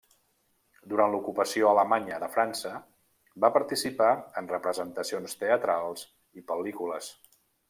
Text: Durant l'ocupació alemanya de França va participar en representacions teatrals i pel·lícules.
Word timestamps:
Durant 0.93 1.11
l'ocupació 1.15 1.67
alemanya 1.71 2.17
de 2.23 2.29
França 2.37 2.71
va 3.45 3.53
participar 3.59 4.09
en 4.43 4.51
representacions 4.55 5.41
teatrals 5.45 6.09
i 6.43 6.49
pel·lícules. 6.51 7.17